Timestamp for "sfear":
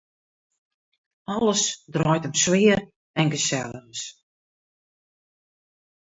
2.43-2.79